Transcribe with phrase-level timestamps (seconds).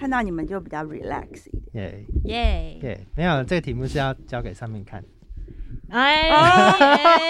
[0.00, 1.84] 看到你们就比较 relax 一点。
[1.84, 2.78] 耶耶！
[2.82, 5.04] 耶，没有这个题目是要交给上面看。
[5.90, 6.30] 哎，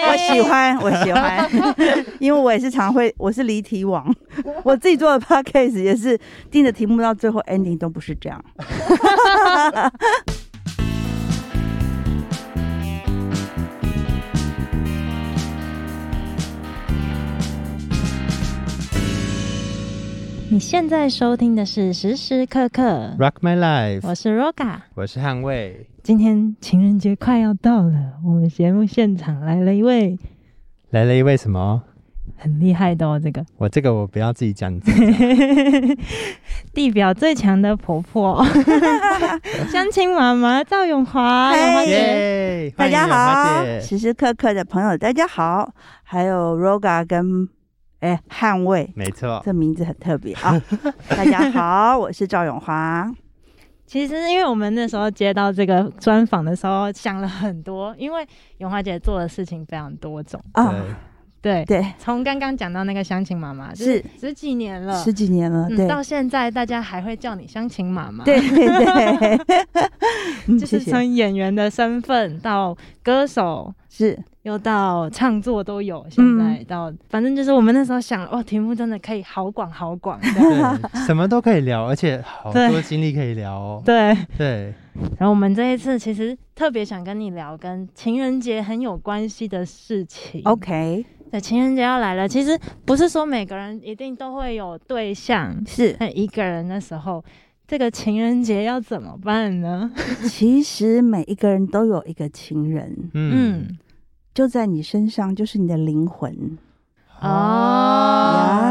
[0.07, 1.49] 我喜欢，我喜欢，
[2.19, 4.15] 因为我也是常会，我是离题王，
[4.63, 6.17] 我自己做的 podcast 也是
[6.49, 8.41] 定的题目到最后 ending 都不是这样。
[20.51, 24.81] 你现在收听的是时时刻刻，Rock my life，我是 Roga。
[24.95, 25.87] 我是捍卫。
[26.03, 30.19] 今天情人节快要到了，我们节目现场来了一位。
[30.89, 31.81] 来了一位什么？
[32.35, 33.45] 很厉害的哦，这个。
[33.59, 35.97] 我这个我不要自己讲，己讲。
[36.75, 38.45] 地表最强的婆婆，
[39.71, 41.61] 相亲妈妈赵永华，嗨。
[41.61, 47.47] 永华姐，大家好，姐时时刻刻的朋友，大家好，还有 Roga 跟
[48.01, 50.59] 哎捍卫，没错，这名字很特别啊。
[51.07, 53.07] 大家好，我是赵永华。
[53.85, 58.25] 其实因为我们那时候接到这个专访的时候，想了很多，因为
[58.57, 60.73] 永华姐做的事情非常多种，啊，
[61.41, 64.03] 对，对，对，从刚刚讲到那个乡亲妈妈，是。
[64.19, 69.59] 十几年了，十几年了，对，嗯到现在大家还会叫你乡亲妈妈，对对对，
[70.47, 74.17] 嗯就是从演员的身份到歌手，是。
[74.43, 83.83] 又到唱作都有，现在到、反正就是我们那时候想，哇，题目真的可以好广好广，对，什么都可以聊，而且好多经历可以聊哦。
[83.85, 84.17] 对。
[84.35, 84.73] 对，
[85.19, 90.41] 然后我们这一次其实特别想跟你聊跟情人节很有关系的事情。
[90.45, 97.23] OK，对，情人节要来了，其实不是说每个人一定都会有对象，是，那一个人的时候，
[97.67, 99.91] 这个情人节要怎么办呢？
[100.27, 103.77] 其实每一个人都有一个情人，嗯，嗯，
[104.33, 106.57] 就在你身上，就是你的灵魂
[107.21, 107.27] 哦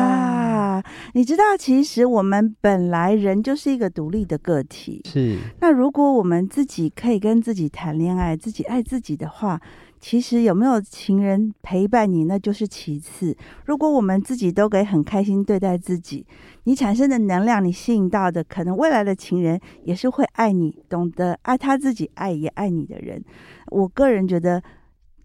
[0.01, 0.83] 呀。
[1.13, 5.03] 你知道，其实我们本来人就是一个独立的个体。
[5.05, 9.61] 是，那如果我们自己可以跟自己谈恋爱，自己爱自己的话，
[9.99, 13.37] 其实有没有情人陪伴你，那就是其次。
[13.65, 16.25] 如果我们自己都可以很开心对待自己，
[16.65, 23.23] 你产生的能量，你吸引到的，可能未来的情人也是会爱你，懂得爱他自己，爱也爱你的人。
[23.67, 24.63] 我个人觉得，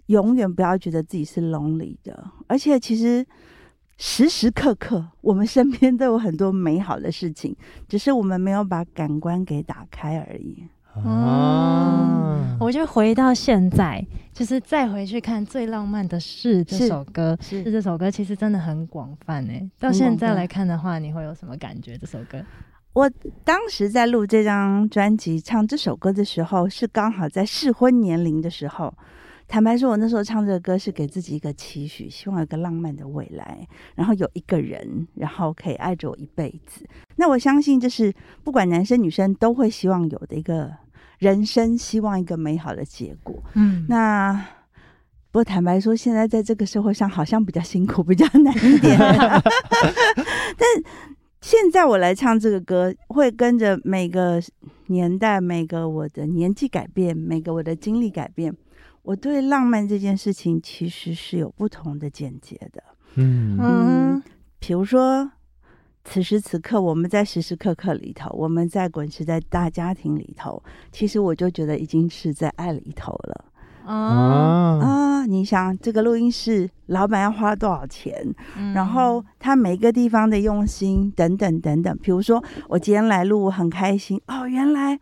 [0.08, 3.26] 永远不要觉得自己是 lonely 的，而且其实。
[3.98, 7.56] 时时刻刻，我们身边都有很多美好的事情，
[7.88, 10.66] 只是我们没有把感官给打开而已。
[10.96, 17.38] 哦，我就回到现在，就是再回去看《最浪漫的事》这首歌。
[17.40, 21.98] 是这首歌其实真的很广泛诶，到现在来看的话，你会有什么感觉？
[21.98, 22.44] 这首歌
[22.92, 23.10] 我
[23.46, 28.94] 当时在录这张专辑、唱这首歌的时候，是刚好在适婚年龄的时候。
[29.48, 36.86] 坦白说，我那时候唱这个歌是给自己一个期许，希望有个浪漫的未来，然后有一个人，然后可以爱着我一辈子。
[37.16, 38.14] 那我相信这是
[38.44, 40.72] 不管男生女生都会希望有的一个
[41.20, 43.42] 人生，希望一个美好的结果。
[43.54, 44.34] 嗯，那
[45.32, 48.98] 不过坦白说，现在在这个社会上好像比较辛苦，比较难一点。
[50.58, 50.68] 但
[51.42, 54.42] 现在我来唱这个歌，会跟着每个
[54.88, 58.56] 年代、每个我的年纪改变，每个我的经历改变，
[59.06, 62.84] 我对浪漫这件事情其实是有不同的见解的。
[63.16, 64.24] 嗯嗯
[64.60, 65.30] 比如说，
[66.04, 70.62] 此时此刻我们在时时刻刻里头，我们在滚石在大家庭里头，
[70.92, 73.46] 其实我就觉得已经是在爱里头了。
[73.86, 78.12] 哦，哦，啊，你想这个录音室老板要花多少钱？
[78.58, 81.96] 嗯然后他每个地方的用心等等等等。
[82.00, 85.00] 比如说我今天来录，我很开心哦，原来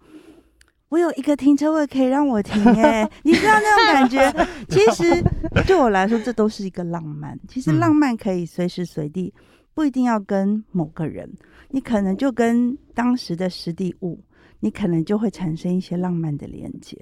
[0.94, 4.46] 我有一个停车位可以让我停哎， 你知道那种感觉？
[4.70, 5.24] 其实
[5.66, 7.36] 对我来说，这都是一个浪漫。
[7.48, 9.34] 其实嗯浪漫可以随时随地，
[9.74, 11.28] 不一定要跟某个人，
[11.70, 14.20] 你可能就跟当时的实地物。
[14.60, 16.96] 你可能就会产生一些浪漫的连接，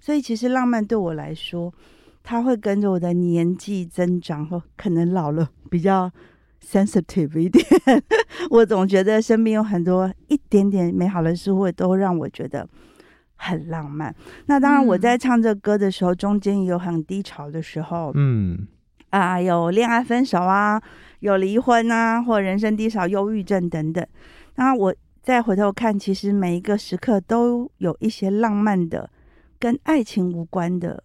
[0.00, 1.72] 所以其实浪漫对我来说，
[2.24, 6.10] 它会跟着我的年纪增长或可能老了比较
[6.66, 7.64] sensitive 一点。
[8.50, 12.68] 我总觉得身边有很多一点点美好的事物，都让我觉得
[13.36, 14.14] 很浪漫。
[14.46, 18.66] 那当然，我嗯在唱这歌的时候，中间也有很低潮的时候嗯，
[19.10, 20.80] 啊，有恋爱分手啊，
[21.20, 24.06] 有离婚啊，或人生低潮、忧郁症等等。
[24.56, 29.10] 那我再回头看，其实每一个时刻都有一些浪漫的、
[29.58, 31.02] 跟爱情无关的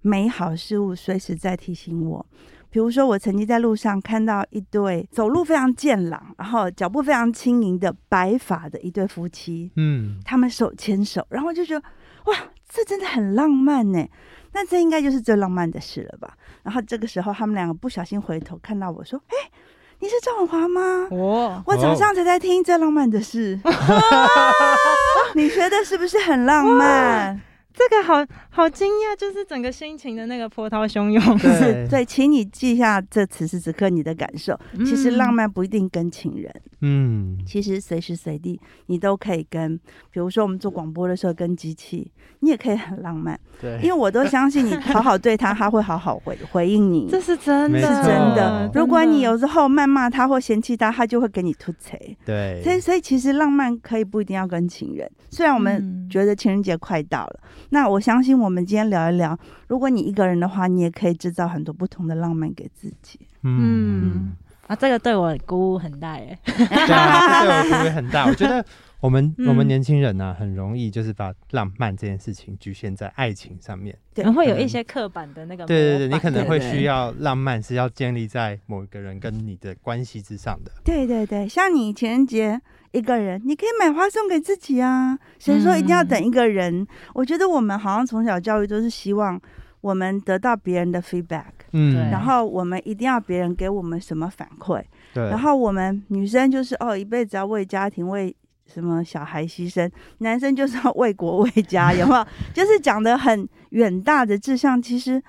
[0.00, 2.26] 美好事物，随时在提醒我。
[2.70, 11.82] 比如说，我曾经在路上看到一对走路非常健朗，然后脚步非常轻盈的白发的一对夫妻，嗯，他们手牵手，然后就觉得
[12.26, 12.34] 哇，
[12.68, 14.06] 这真的很浪漫呢。
[14.52, 16.34] 那这应该就是最浪漫的事了吧？
[16.62, 19.50] 然后这个时候，他们两个不小心回头看到我说：“哎，
[20.00, 21.08] 你是赵永华吗？
[21.10, 23.58] 我我早上才在听最浪漫的事
[25.34, 27.40] 你觉得是不是很浪漫？
[28.08, 31.38] 这个好好惊讶，就是整个心情的那个波涛汹涌。
[31.38, 34.58] 对 对，请你记下这此时此刻你的感受。
[34.78, 39.76] 其实浪嗯漫不一定跟情人，嗯，其实随时随地你都可以跟，
[40.10, 42.10] 比如说我们做广播的时候跟机器，
[42.40, 47.06] 你也可以很浪漫，对，因为我都相信你好好对他，他会好好回回应你。
[47.12, 48.70] 这是真的，是真的。
[48.74, 51.96] 如果你有有时候谩骂他或嫌弃他，他就会给你吐槽。
[52.24, 55.06] 对，所以，所以其实浪漫可以不一定要跟情人。
[55.30, 63.20] 虽然我们嗯觉得情人节快到了，那我相信我们今天聊一聊，如果你一个人的话，你也可以制造很多不同的浪漫给自己。
[63.42, 64.32] 嗯，
[64.66, 66.38] 啊，这个对我鼓舞很大耶。
[66.44, 68.26] 对啊，对我鼓舞很大。
[68.26, 68.64] 我觉得
[69.00, 73.96] 我们我们嗯年轻人呢、很容易就是把浪漫这件事情局限在爱情上面。
[74.12, 80.72] 对可能会有一些刻板的那个，对对对，你可能会需要浪漫是要建立在某一个人跟你的关系之上的。
[80.84, 82.60] 对对对，像你情人节
[82.92, 85.18] 一个人，你可以买花送给自己啊。
[85.38, 86.86] 谁说一定要等一个人？
[87.14, 89.40] 我觉得我们好像从小教育都是希望
[89.80, 94.82] 我们得到别人的 feedback，嗯，对然后我们一定要别人给我们什么反馈。
[95.14, 98.34] 对，然后我们女生就是哦，一辈子要为家庭、为
[98.66, 99.88] 什么小孩牺牲；
[100.18, 102.26] 男生就是要为国为家，有没有？
[102.52, 105.22] 就是讲的很远大的志向，其实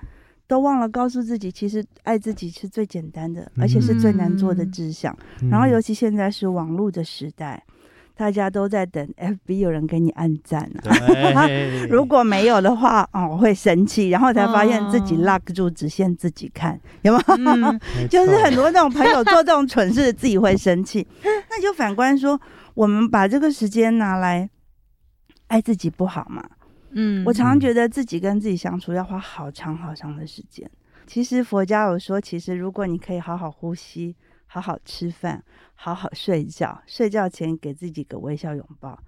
[0.50, 5.16] 都忘了告诉自己，其实爱自己是最简单的，而且是最难做的嗯志向。
[5.42, 7.62] 嗯然后尤其现在是网络的时代，
[8.16, 11.46] 大家都在等 FB 有人给你按赞啊。
[11.46, 17.68] 对， 如果没有的话，哦，我会生气，然后才发现自己哦 lock 住，只限自己看，有 没有？
[17.70, 21.06] 嗯就是很多那种朋友做这种蠢事，自己会生气。
[21.22, 22.40] 那就反观说，
[22.74, 24.50] 我们把这个时间拿来
[25.46, 26.42] 爱自己不好吗？
[26.92, 30.68] 嗯我常常觉得自己跟自己相处要花好长好长的时间。
[31.06, 34.14] 其实佛家有说，其实如果你可以好好呼吸、
[34.46, 35.42] 好好吃饭、
[35.74, 38.98] 好好睡觉，睡觉前给自己个微笑拥抱。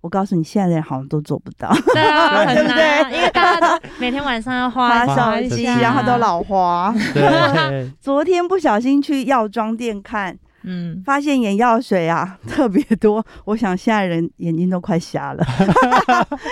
[0.00, 6.94] 我告诉你，现在的人好像都做不到，对 不很难啊，对因为大家都每天晚上要花花手机，然后都，老花。
[7.98, 15.44] 昨天不小心去药妆店看，嗯，发现眼药水啊 特别多，我想现在人眼睛都快瞎了。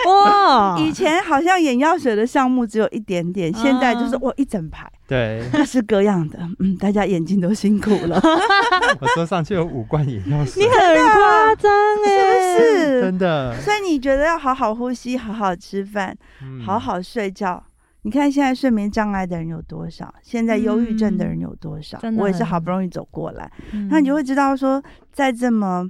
[0.07, 6.39] 哇， 以前好像眼药水的项目只有一点点，现在就是啊哇一整排，对，各式各样的。
[6.61, 8.21] 嗯，大家眼睛都辛苦了，
[9.01, 10.63] 我桌上就有五罐眼药水。
[10.63, 11.73] 你，很夸张
[12.07, 13.01] 哎，是？
[13.03, 16.65] 真的，所以你觉得要好好呼吸，好好吃饭，嗯。
[16.65, 17.63] 好好睡觉。
[18.07, 20.15] 你看现在睡眠障碍的人有多少？
[20.23, 21.99] 现在忧郁症的人有多少？
[22.17, 24.81] 我也是好不容易走过来，嗯那你就会知道说，
[25.11, 25.85] 在这么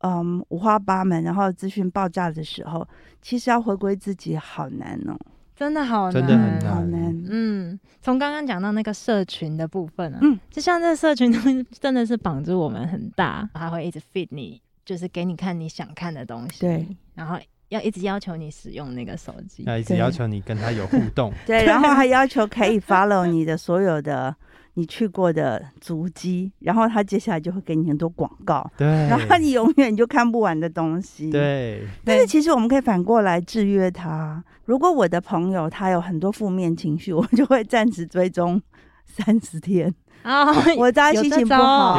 [0.00, 2.86] 嗯五花八门，然后资讯爆炸的时候，
[3.22, 5.16] 其实要回归自己好难哦，
[5.56, 7.24] 真的好难，真的很好难难。
[7.30, 24.34] 嗯，从刚刚讲到那个社群的部分啊，嗯就像这个社群东西真的是绑住我们很大，它会一直 feed 你，就是给你看你想看的东西，对，然后要一直要求你使用那个手机，要一直要求你跟他有互动， 对，然后还要求可以 follow 你的所有的
[24.74, 31.30] 你去过的足迹，然后他接下来就会给你很多广告，对，然后你永远就看不完的东西。。
[31.30, 34.42] 对，但是其实我们可以反过来制约他。
[34.64, 38.60] 如果我的朋友他有很多负面情绪，我就会暂时追踪
[39.04, 39.92] 三十天，
[40.22, 41.96] 啊，我大家心情不好。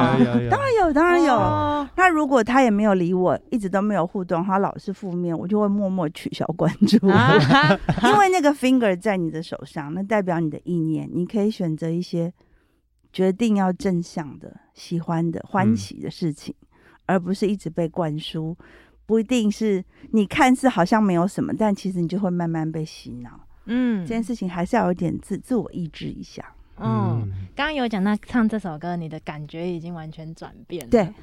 [0.50, 1.34] 当然有，当然有。
[1.34, 7.08] 哦那如果他也没有理我，一直都没有互动，他老是负面，我就会默默取消关注。
[7.08, 7.34] 啊
[8.04, 12.32] 因为那个 finger 在你的手上，那代表你的意念，你可以选择一些
[13.12, 16.56] 决定要正向的、喜欢的、欢喜的事情，
[17.06, 18.56] 而不是一直被灌输。
[19.06, 23.32] 不一定是你看似好像没有什么，但其实你就会慢慢被洗脑。
[23.66, 26.46] 嗯这件事情还是要有点自自我抑制一下。
[26.80, 30.90] 嗯，嗯，刚刚有讲到唱这首歌，你的感觉已经完全转变了。
[30.90, 31.14] 对，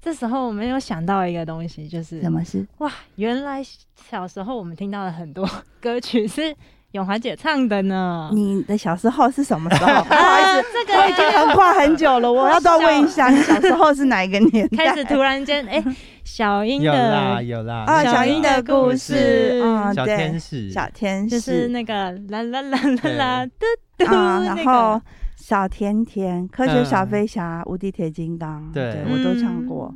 [0.00, 2.66] 这时候我们有想到一个东西，就是什么是？
[2.78, 3.62] 哇，原来
[4.08, 5.48] 小时候我们听到的很多
[5.80, 6.54] 歌曲是
[6.92, 8.30] 永华姐唱的呢。
[8.32, 9.86] 你的小时候是什么时候？
[10.04, 14.86] 不好意思，这个我已经横跨很久了，我要再问一下，你小时候是哪一个年代？
[14.86, 15.82] 开始突然间，哎、
[16.24, 25.00] 小英有啦的有啦，啊，小小英的故事事，嗯，小对，天使，小天使，就是那个啦啦啦啦啦嘟嘟，啊，那个然后
[25.36, 29.94] 小甜甜、科学小嗯飞侠、无敌铁金刚，对我都唱过。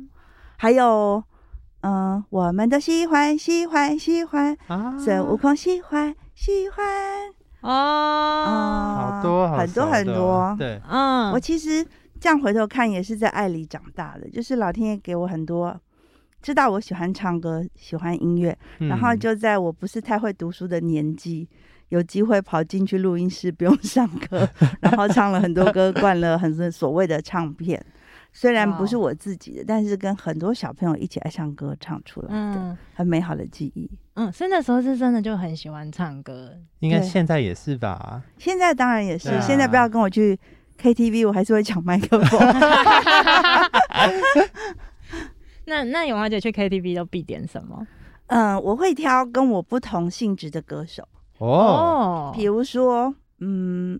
[0.57, 1.21] 还有，
[1.81, 6.85] 嗯，我们都喜欢喜欢喜欢，啊，孙悟空喜欢喜欢，
[7.61, 10.55] 哦，啊好多很多很多。
[10.59, 11.83] 对，嗯，我其实
[12.19, 15.79] 这样回头看，也是在爱里长大的，就是老天爷给我很多。
[16.41, 21.49] 知道我喜欢唱歌，喜欢音乐，然后嗯就在我不是太会读书的年纪，
[21.89, 24.47] 有机会跑进去录音室，不用上课，
[24.79, 27.83] 然后唱了很多歌，灌了很多所谓的唱片。
[28.31, 33.89] 虽然不是我自己的，但是跟很多小朋友一起爱唱歌唱出来的，嗯很美好的记忆。
[34.15, 36.51] 嗯，所以那时候是真的就很喜欢唱歌。
[36.79, 38.21] 应该现在也是吧？
[38.37, 40.37] 现在当然也是，啊现在不要跟我去
[40.81, 42.39] KTV，我还是会抢麦克风。
[45.65, 47.85] 那那永华姐去 KTV 都必点什么？
[48.27, 51.07] 嗯，我会挑跟我不同性质的歌手，
[51.39, 53.99] 哦比如说，嗯，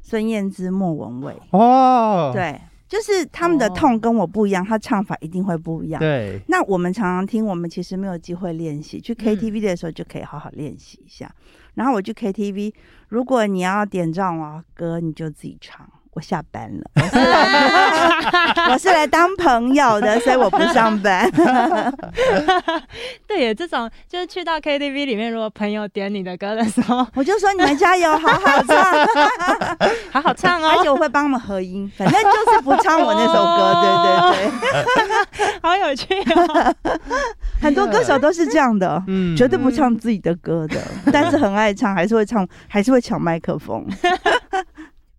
[0.00, 2.60] 孙燕姿、莫文蔚，哦，对，
[2.90, 6.00] 就是他们的哦痛跟我不一样，他唱法一定会不一样。
[6.00, 9.00] 对，那我们常常听，我们其实没有机会练习。
[9.00, 11.32] 去嗯 KTV 的时候就可以好好练习一下。
[11.74, 12.74] 然后我去 KTV，
[13.08, 15.88] 如果你要点唱我的歌，你就自己唱。
[16.12, 21.30] 我下班了，我是来我是来当朋友的，所以我不上班。
[23.26, 29.06] 对耶，这种就是去到 KTV 里面，如果朋友点你的歌的时候， 我就说你们加油，好好唱，
[30.10, 33.72] 好好唱哦而且哦，我会帮他们合音，反正就是不唱我那首歌。
[33.80, 33.88] 对
[34.32, 36.74] 对对，好有趣哦。
[37.62, 39.00] 很多歌手都是这样的。
[39.06, 40.76] 嗯绝对不唱自己的歌的，
[41.12, 43.86] 但是很爱唱，还是会唱，还是会抢麦克风。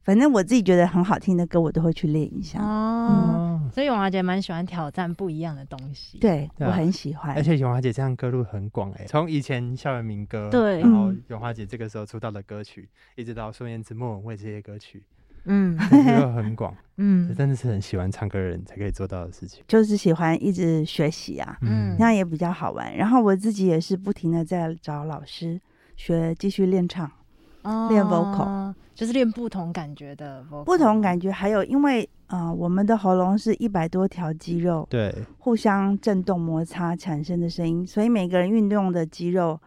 [0.03, 2.59] 反正我自己觉得很好听的歌，我都会去练一下。
[2.59, 6.17] 哦，哦，所以永华姐蛮喜欢挑战不一样的东西。
[6.17, 7.43] 对对啊我很喜欢而。
[7.43, 15.03] 且永华姐这样歌路很广哎，从以前校园民歌，对然后嗯永华姐这个时候出道的歌曲，一直到孙燕姿、莫文蔚这些歌曲，
[15.45, 19.63] 嗯歌路很广，这 嗯真的是很喜欢唱歌的人才可以做到的事情。
[19.67, 22.95] 就是喜欢一直学习啊，嗯那样也比较好玩。
[22.97, 25.61] 然后我自己也是不停的在找老师
[25.95, 27.09] 学，继续练唱，
[27.63, 31.31] 哦练 vocal 就是练不同感觉的 vocal，不同感觉。
[31.31, 39.59] 还有因为呃，我们的喉咙是一百多条肌肉对，互相震动摩擦产生的声音，所以每个人运动的肌肉。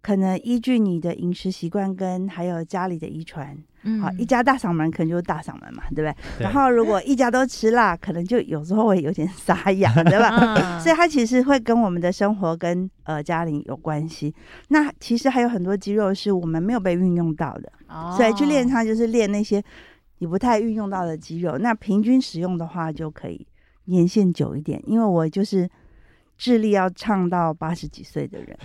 [0.00, 6.14] 可能依据你的饮食习惯跟还有家里的遗传，嗯好，一家大嗓门可能就是大嗓门嘛，对不对？
[6.38, 10.28] 对然后如果一家都吃辣，可能就有时候会有点沙哑， 对吧？
[10.28, 14.34] 啊所以它其实会跟我们的生活跟呃家庭有关系。
[14.68, 19.62] 那其实还有很多肌肉是我们没有被运用到的，哦所以去练它就是练那些
[20.18, 21.58] 你不太运用到的肌肉。
[21.58, 23.46] 那平均使用的话就可以
[23.86, 25.68] 年限久一点，因为我就是
[26.42, 28.58] 智力要唱到八十几岁的人。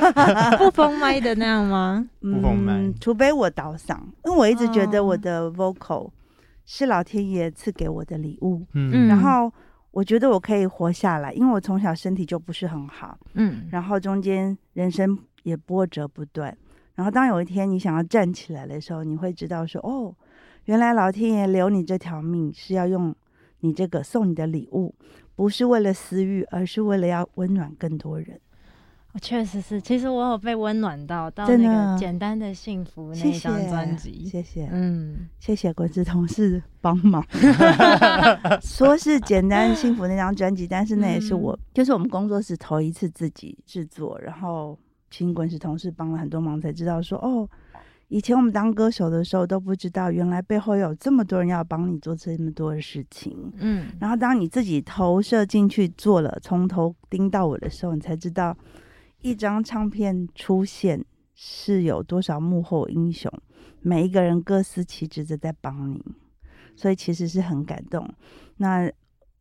[0.56, 2.08] 不封麦的那样吗？
[2.22, 6.08] 不封麦嗯，除非我倒嗓，因为我一直觉得我哦的 vocal
[6.64, 8.64] 是老天爷赐给我的礼物。
[8.72, 9.52] 嗯然后
[9.90, 16.56] 我觉得我可以活下来，因为我从小身体就不是很好，嗯，然后中间人生也波折不断。
[16.94, 20.14] 然后当有一天你想要站起来的时候，你会知道说，哦，
[20.64, 23.14] 原来老天爷留你这条命是要用
[23.60, 24.94] 你这个送你的礼物，
[25.38, 28.40] 不是为了私欲，而是为了要温暖更多人。
[29.12, 34.26] 我确实是，其实我有被温暖到，到那个简单的幸福那张专辑。
[34.26, 37.24] 谢谢，嗯，谢谢滚石同事帮忙。
[38.60, 44.76] 说是简单幸福那张专辑，但是那也是我，嗯就是我们工作室头一次自己制作，然后
[45.08, 47.48] 请滚石同事帮了很多忙，才知道说哦，
[48.08, 53.52] 以前我们当歌手的时候都不知道，原来背后有这么多人要帮你做这么多的事情。
[53.56, 58.56] 嗯，然后当你自己投射进去做了，从头盯到尾的时候，你才知道
[59.20, 63.30] 一张唱片出现是有多少幕后英雄，
[63.80, 66.02] 每一个人各司其职的在帮你，
[66.74, 68.08] 所以其实是很感动。
[68.56, 68.90] 那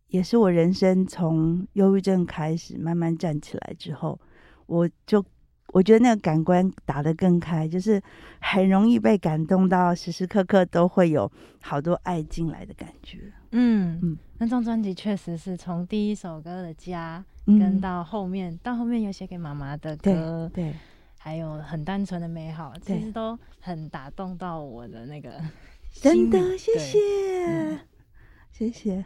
[0.09, 4.19] 也是我人生从忧郁症开始慢慢站起来之后，
[4.65, 5.24] 我就
[5.77, 8.01] 我觉得那个感官打得更开，就是
[8.41, 11.31] 很容易被感动到，时时刻刻都会有
[11.62, 13.31] 好多爱进来的感觉。
[13.51, 20.74] 嗯嗯那张专辑确实是从第一首歌的家，嗯跟到后面，到后面有写给妈妈的歌，对，
[21.19, 25.39] 还有很单纯的美好，其实都很打动到我的那个
[25.91, 27.00] 真的谢对谢，
[27.46, 27.79] 嗯
[28.51, 29.05] 谢谢，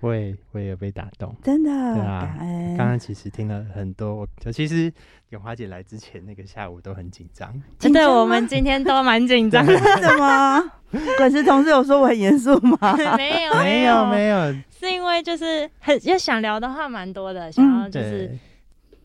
[0.00, 1.34] 我也我也有被打动。
[1.42, 2.76] 真的对啊感恩。
[2.76, 4.92] 刚刚其实听了很多，我就其实
[5.28, 10.72] 永华姐来之前那个下午都很紧张，真的我们今天都蛮紧张的，为什么？
[11.18, 12.96] 滚石 同事有说我很严肃吗？
[13.16, 18.36] 没有 没有没有，是因为就是很要想聊的话蛮多的，想要就是、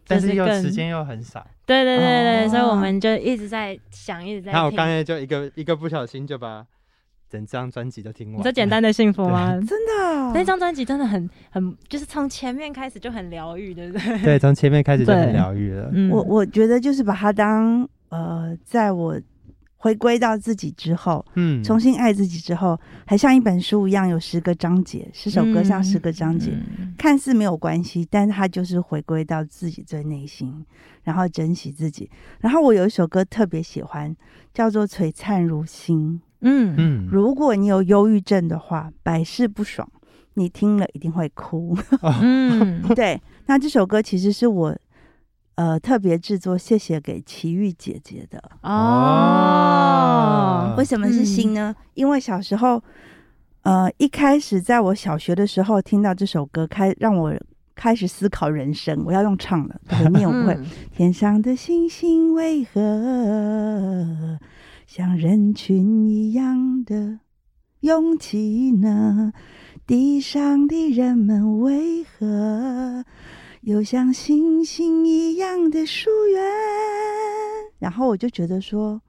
[0.08, 1.46] 但是又时间又很少。
[1.66, 4.64] 对对对对，哦所以我们就一直在想，一直在那。
[4.64, 6.66] 我刚才就一个一个不小心就把
[7.36, 8.40] 整张专辑都听完。
[8.40, 9.52] 你说简单的幸福吗？
[9.68, 10.32] 真的？
[10.34, 14.24] 那张专辑真的很很，就是从前面开始就很疗愈，对不对？
[14.24, 15.90] 对，从前面开始就很对疗愈了。
[15.94, 19.20] 嗯我我觉得就是把它当呃，在我
[19.76, 30.66] 回归到自己之后，嗯，重新爱自己之后，还像一本书一样，有十个章节，十首歌像十个章节，嗯看似没有关系，但是它就是回归到自己最内心，
[31.04, 32.10] 然后珍惜自己。
[32.40, 34.16] 然后我有一首歌特别喜欢，
[34.54, 36.14] 叫做《璀璨如星》。
[36.48, 39.90] 嗯嗯，如果你有忧郁症的话，百试不爽，
[40.36, 41.76] 你听了一定会哭。
[42.22, 44.78] 嗯， 对，那这首歌其实是我
[45.56, 48.42] 呃特别制作，谢谢给奇遇姐姐的。
[48.62, 49.96] 哦，
[50.78, 51.76] 为什么是心呢？
[51.96, 52.82] 因为小时候，
[53.64, 57.34] 呃，一开始在我小学的时候听到这首歌，开让我
[57.74, 59.04] 开始思考人生。
[59.06, 60.54] 我要用唱了，可念我不会。
[60.54, 64.40] 嗯天上的星星为何
[64.96, 67.20] 像人群一样的
[67.82, 69.34] 拥挤呢？
[69.86, 73.04] 地上的人们为何
[73.60, 76.42] 又像星星一样的疏远？
[77.78, 79.02] 然后我就觉得说，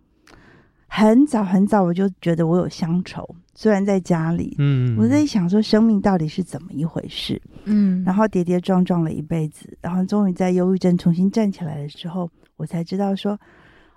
[0.89, 3.25] 很早很早我就觉得我有乡愁，
[3.55, 4.57] 虽然在家里。
[4.59, 7.41] 嗯，我在想说，生命到底是怎么一回事？
[7.67, 13.39] 嗯，然后跌跌撞撞了一辈子，然后终于在忧郁症重新站起来的时候，我才知道说，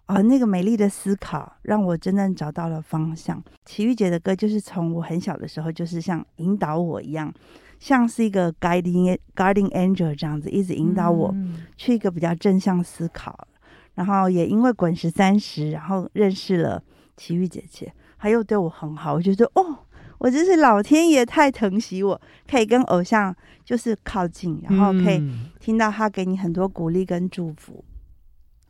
[0.09, 3.39] 啊，那个美丽的思考让我真正找到了方向。
[3.63, 7.31] 齐豫姐的歌就是从我很小的时候，就是像引导我一样，
[7.77, 13.47] 像是一个 guiding guiding angel 这样子，一直引导我嗯去一个比较正向思考。
[13.93, 16.81] 然后也因为滚石三十，然后认识了
[17.15, 19.77] 齐豫姐姐，她又对我很好，我觉得哦，
[20.17, 27.85] 我真是老天爷太疼惜我，可以跟偶像就是靠近，然后可以嗯听到他给你很多鼓励跟祝福。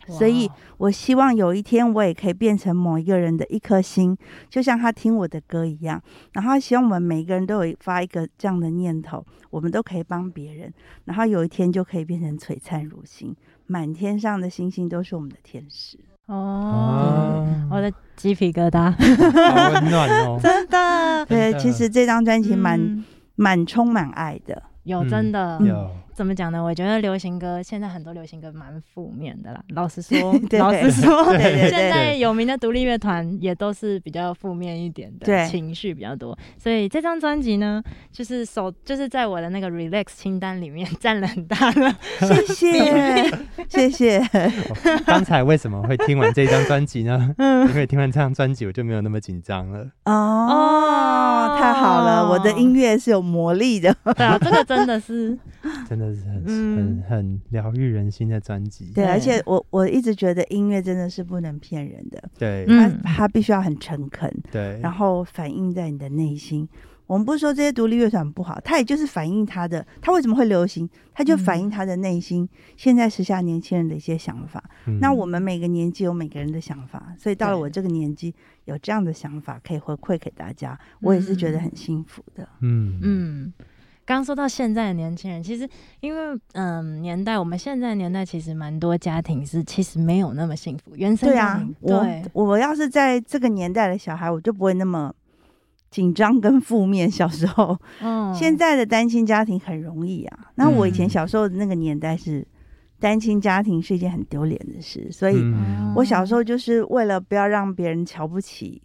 [0.09, 4.17] 哇所以我希望有一天我也可以变成某一个人的一颗心，
[4.49, 6.01] 就像他听我的歌一样。
[6.33, 10.73] 然后希望我们每一个人都有发一个这样的念头，我们都可以帮别人，
[11.05, 13.35] 然后有一天就可以变成璀璨如星，
[13.67, 15.97] 满天上的星星都是我们的天使。
[16.27, 20.39] 哦，我的鸡皮疙瘩，好温暖哦。
[20.43, 21.25] 真的。
[21.25, 23.03] 对，其实这张专辑蛮嗯。
[23.35, 24.61] 蛮充满爱的。
[24.83, 25.57] 有嗯真的。
[25.63, 25.89] 有，
[26.19, 26.61] 怎么讲呢？
[26.61, 29.63] 我觉得流行歌现在很多流行歌蛮负面的啦。
[29.69, 36.37] 老实说 对，老实说，对对对现在有名的独立乐团也都是比较负面一点的对情绪比较多。
[36.57, 41.95] 所以这张专辑呢，就是首就是在我的那个 relax 清单里面 占了很大的。
[42.19, 43.31] 谢谢，
[43.69, 44.21] 谢谢。
[45.05, 47.33] 刚才为什么会听完这张专辑呢？
[47.39, 49.87] 嗯，因为听完这张专辑，我就没有那么紧张了。
[50.03, 53.95] 哦，太好了，我的音乐是有魔力的。
[54.17, 55.37] 对啊，这个真的是，
[55.87, 58.91] 真的是很、嗯很很疗愈人心的专辑。
[58.93, 66.67] 对，而且我我一直觉得音乐真的是不能骗人的，对、它嗯它必须要很诚恳，对，然后反映在你的内心。
[67.07, 72.47] 我们不是说这些独立乐团不好，它也就是反映它的，它为什么会流行，它就反映它的内心。
[72.77, 82.47] 现在时下年轻人的一些想法，嗯那我们每个年纪有每个人的想法，所以到了我这个年纪有这样的想法可以回馈给大家，我也是觉得很幸福的。
[82.61, 83.53] 嗯嗯嗯。
[84.09, 85.69] 刚说到现在的年轻人，其实
[85.99, 95.13] 因为嗯年代，我们现在的年代其实蛮多家庭是其实没有那么幸福，原生对啊家庭，我对我要是在这个年代的小孩，我就不会那么
[95.91, 97.09] 紧张跟负面。
[97.09, 100.39] 小时候，嗯现在的单亲家庭很容易啊。
[100.55, 102.43] 那我以前嗯小时候的那个年代是
[102.99, 108.81] 单亲家庭是一件很丢脸的事，所以嗯我小时候就是为了不要让别人瞧不起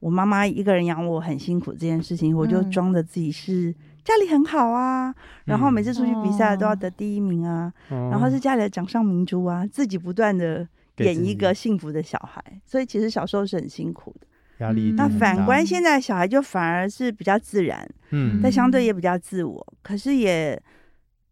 [0.00, 3.72] 我妈妈一个人养我很辛苦这件事情，我就嗯装着自己是
[4.08, 6.76] 家里很好啊，然后每次出去比赛都要哦。
[6.76, 8.08] 得第一名啊，哦。
[8.10, 10.66] 然后是家里的掌上明珠啊，自己不断的
[10.96, 14.26] 演一个幸福的小孩，所以其实小时候是很辛苦的。
[14.64, 18.40] 压力那反观现在的小孩，就反而是比较自然，嗯。
[18.42, 20.58] 但相对也比较自我，可是也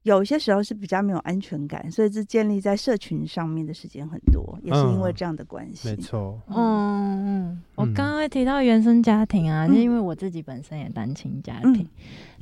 [0.07, 5.89] 有些时候是比较没有安全感，所以是建立在社群上面的时间很多，也是因为嗯这样的关系。
[5.89, 7.93] 没错，嗯嗯，我嗯。
[7.93, 9.75] 刚刚会提到原生家庭啊，嗯。
[9.75, 11.75] 就因为我自己本身也单亲家嗯。
[11.75, 11.89] 庭，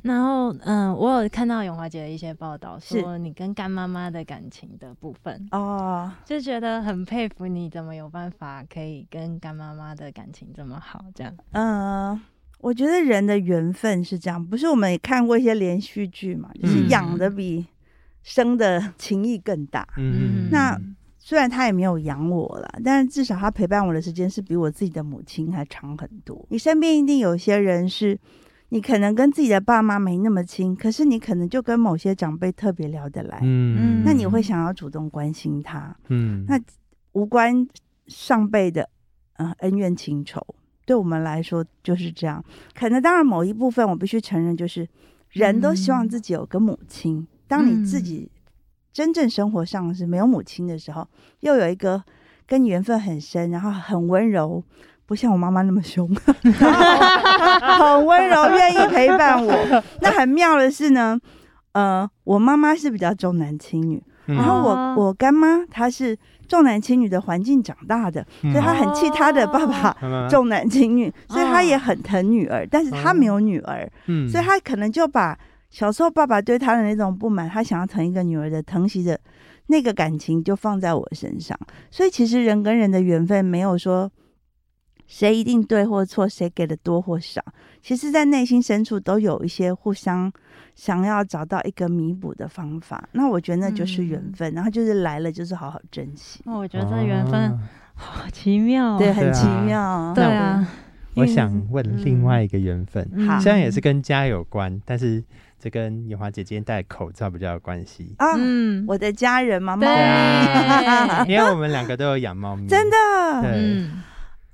[0.03, 11.33] 然后嗯，我有看到永华姐的一些报道，说你跟干妈妈的感情的部分，哦，就觉得很佩服你怎么有办法可以跟干妈妈的感情这么好，这样。
[11.53, 12.21] 嗯、
[12.65, 17.63] 我觉得人的缘分是这样，不是我们也看过一些连续剧嘛，就是嗯养的比
[18.23, 19.87] 生的 情谊更大。
[19.97, 20.75] 嗯，那
[21.19, 26.43] 虽然他也没有养我了，但是至少他陪伴我的时间是比我自己的母亲还长很多。
[26.49, 28.19] 你身边一定有些人是，
[28.69, 36.59] 你可能跟自己的爸妈没那么亲，可是你可能就跟某些长辈特别聊得来，嗯那你会想要主动关心他，嗯那
[37.11, 37.67] 无关
[38.07, 38.89] 上辈的
[39.33, 40.43] 呃恩怨情仇。
[40.85, 42.43] 对我们来说就是这样，
[42.73, 44.87] 可能当然某一部分我必须承认，就是
[45.31, 46.09] 人都希望嗯。
[46.09, 47.27] 自己有个母亲。
[47.47, 48.03] 当你自嗯。
[48.03, 48.31] 己
[48.93, 51.07] 真正生活上是没有母亲的时候，
[51.41, 52.01] 又有一个
[52.47, 54.63] 跟你缘分很深，然后很温柔，
[55.05, 59.83] 不像我妈妈那么凶，很温柔，愿意陪伴我。
[60.01, 61.19] 那很妙的是呢，
[61.73, 64.35] 呃，我妈妈是比较重男轻女，嗯。
[64.35, 64.95] 然后我哦。
[64.97, 66.17] 我干妈她是
[66.47, 68.51] 重男轻女的环境长大的，嗯。
[68.51, 74.29] 所以他很气他的爸爸重男轻女，所以他也哦很疼女儿，但是他没有女儿，嗯。
[74.29, 75.37] 所以他可能就把
[75.69, 79.19] 小时候爸爸对他的那种不满，他想要疼一个女儿的疼惜的
[79.67, 81.57] 那个感情就放在我身上。
[81.91, 84.09] 所以其实人跟人的缘分没有说
[85.07, 87.41] 谁一定对或错，谁给的多或少，
[87.81, 90.31] 其实在内心深处都有一些互相
[90.73, 93.07] 想要找到一个弥补的方法。
[93.11, 94.33] 那我觉得那就是缘嗯。
[94.33, 96.57] 分，然后就是来了就是好好珍惜，哦。
[96.57, 97.59] 我觉得这缘分哦
[97.93, 98.95] 好奇妙。
[98.95, 100.11] 哦，对，很奇妙。
[100.13, 100.67] 对啊，
[101.15, 103.07] 我想问另外一个缘分，
[103.39, 105.23] 虽然也是跟家有关，但是
[105.57, 108.13] 这跟妍华姐今天戴口罩比较有关系。
[108.17, 109.87] 啊，嗯，我的家人嘛，猫。
[111.29, 112.97] 因为我们两个都有养猫咪，真的，
[113.43, 113.51] 对。
[113.53, 114.03] 嗯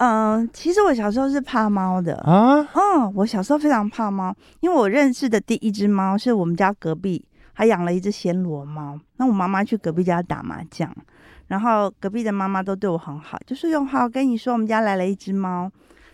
[0.03, 2.15] 嗯，其实我小时候是怕猫的。
[2.21, 8.99] 啊，嗯，我小时候非常怕猫，因为我认识的第一只猫是我们家隔壁，还养了一只暹罗猫。
[9.17, 10.91] 那我妈妈去隔壁家打麻将，
[11.49, 15.71] 然后隔壁的妈妈都对我很好，就是用好，跟你说我们家来了一只猫。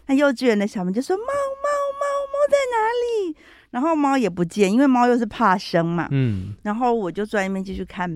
[0.07, 1.69] 那幼稚园的小朋友就说猫猫
[1.99, 3.37] 猫猫在哪里？
[3.71, 6.09] 然后猫也不见，因为猫又是怕生嘛。
[6.11, 8.09] 嗯，然后我就坐在那边继续看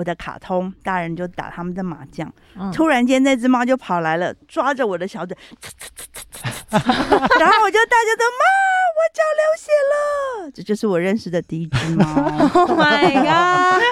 [0.00, 2.26] 我的卡通，大人就打他们的麻将。
[2.56, 5.36] 嗯突然间，那只猫就跑来了，抓着我的小腿，
[6.70, 8.42] 然后我就大叫的妈，
[8.96, 9.94] 我脚流血了。
[10.54, 12.04] 这就是我认识的第一只猫，，
[12.54, 13.82] Oh my god！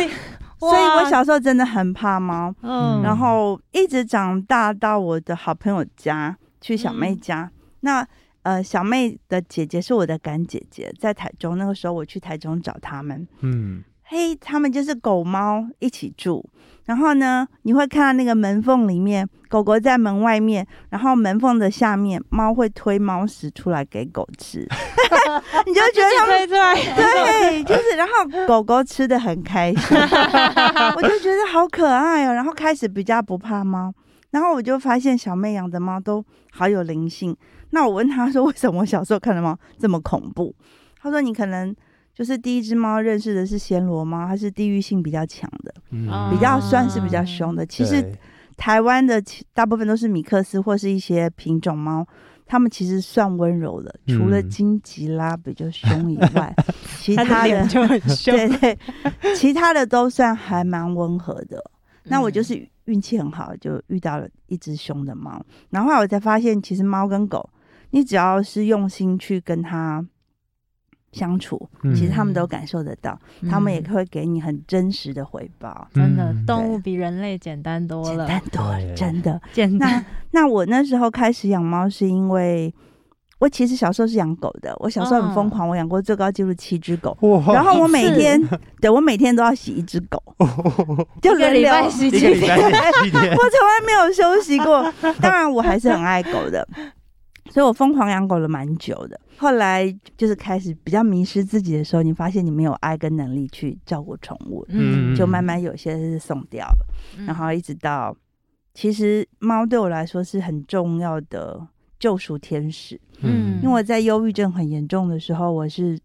[0.58, 2.54] 所以我小时候真的很怕猫。
[2.62, 8.06] 嗯然后一直长大到我的好朋友家去小妹家，那
[8.42, 11.58] 呃小妹的姐姐是我的干姐姐，在台中。
[11.58, 16.44] 那个时候我去台中找他们，嗯，嘿，他们就是狗猫一起住。
[16.84, 24.66] 然后呢，你会看到那个门缝里面，狗狗在门外面，然后门缝的下面，猫会推猫食出来给狗吃，
[25.64, 29.96] 你就觉得它们 推出来，对，就是，然后狗狗吃的很开心，
[30.96, 32.34] 我就觉得好可爱哦。
[32.34, 33.94] 然后开始比较不怕猫，
[34.32, 37.34] 然后我就发现小妹养的猫都好有灵性。
[37.70, 40.52] 那我问他说，为什么我小时候看的猫这么恐怖？
[41.00, 41.74] 他说你可能
[42.14, 47.64] 就是第一只猫认识的是暹罗猫，它是地域性比较强的，嗯比较算是比较凶的。
[47.64, 48.12] 其实
[48.56, 49.22] 台湾的
[49.54, 52.06] 大部分都是米克斯或是一些品种猫，
[52.44, 56.54] 它们其实算温柔的，除了嗯金吉拉比较凶以外，
[57.00, 58.36] 其他他的就很 凶。
[58.36, 58.78] 对对，
[59.34, 61.64] 其他的都算还蛮温和的。
[62.04, 65.42] 那我就嗯是运气很好，就遇到了一只凶的猫。
[65.70, 67.48] 然后后来我才发现，其实猫跟狗，
[67.90, 70.04] 你只要是用心去跟它
[71.12, 71.94] 相处，嗯。
[71.94, 78.08] 其实他们都感受得到，他们也嗯会给你很真实的回报，真的嗯动物比人类简单多了。
[78.08, 79.40] 简了，单多了，真的。
[79.52, 80.04] 简单。
[80.30, 82.72] 那那我那时候开始养猫，是因为
[83.38, 87.16] 我其实小时候是养狗的，我小时候很疯狂，我养过最高纪录七只狗。
[87.20, 88.40] 哇，然后我每天，
[88.80, 90.22] 对我每天都要洗一只狗，
[91.20, 92.32] 就礼轮流拜洗几天。
[92.56, 94.90] 我，从来没有休息过。
[95.20, 96.66] 当然，我还是很爱狗的，
[97.52, 99.20] 所以我疯狂养狗了蛮久的。
[99.36, 106.86] 后来就是开始比较迷失自己的时候，你发现你没有爱跟能力去照顾宠物，嗯就慢慢有些是送掉了，
[107.18, 108.16] 嗯然后一直到，
[108.72, 111.64] 其实猫对我来说是很重要的
[112.00, 115.98] 救赎天使，嗯因为我在忧郁症很严重的时候，我是。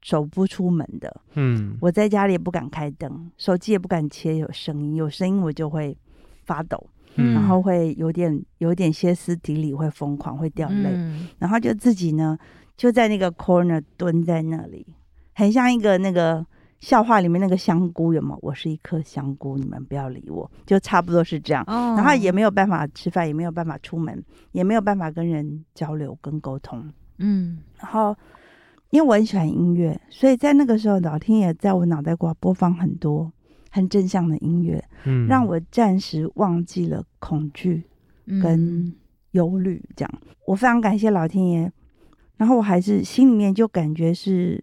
[0.00, 5.94] 走不出门的，嗯，我在家里也不敢开灯，手机也不敢切有声音，有声音我就会
[6.44, 6.88] 发抖。
[7.18, 12.38] 嗯然后会有点有点歇斯底里，会疯狂，会掉泪，嗯然后就自己呢
[12.76, 14.86] 就在那个 corner 蹲在那里，
[15.34, 16.46] 很像一个那个
[16.80, 18.36] 笑话里面那个香菇，有吗？
[18.40, 21.64] 我是一颗香菇，你们不要理我，就差不多是这样。
[21.66, 26.88] 哦然后也没有办法吃饭，也没有办法出门，也没有办法跟人交流跟沟通。
[27.18, 28.16] 嗯然后
[28.90, 33.30] 因为我很喜欢音乐，所以在那个时候，老天爷在我脑袋瓜播放很多
[33.70, 37.84] 很正向的音乐，嗯让我暂时忘记了恐惧。
[38.30, 38.94] 嗯跟
[39.30, 41.72] 忧虑，这样我非常感谢老天爷。
[42.36, 44.62] 然后我还是心里面就感觉是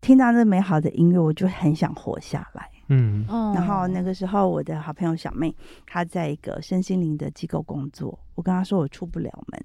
[0.00, 2.70] 听到这美好的音乐，我就很想活下来。
[2.88, 5.54] 嗯哦然后那个时候，我的好朋友小妹，
[5.86, 9.62] 她在一个身心灵的机构工作，我跟她说我出不了门，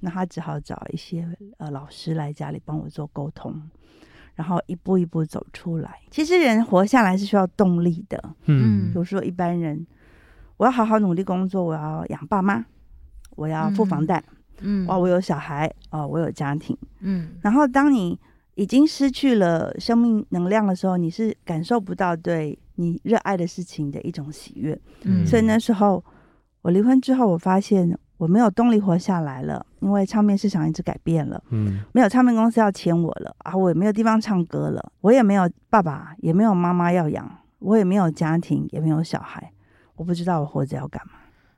[0.00, 3.62] 那她只好找一些呃老师来家里帮我做沟通，
[4.34, 6.00] 然后一步一步走出来。
[6.10, 9.86] 其实人活下来是需要动力的，嗯比如说一般人，
[10.56, 12.64] 我要好好努力工作，我要养爸妈，
[13.36, 14.22] 我要付房贷，
[14.60, 16.76] 嗯哇，我有小孩，哦，我有家庭。
[17.00, 18.18] 嗯然后当你
[18.54, 24.78] 已经失去了生命能量的时候，你是感受不到对你热爱的事情的一种喜悦。
[25.02, 26.04] 嗯所以那时候
[26.62, 31.80] 我离婚之后，我发现我没有动力活下来了，因为唱片市场一直改变了，嗯。
[31.92, 39.52] 没有唱片公司要签我了啊，我也没有地方唱歌了，我也没有爸爸，也没有妈妈要养，我也没有家庭，也没有小孩，
[39.96, 41.12] 我不知道我活着要干嘛，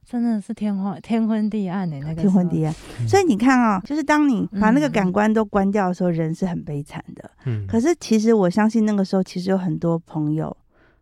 [0.05, 2.75] 真的是天昏天昏地暗的那个天昏地暗。
[3.09, 7.31] 所以你看啊、就是当你把那个嗯感官都关掉的时候，人是很悲惨的。
[7.45, 10.57] 嗯，可是其实我相信那个时候，其实有很多朋友、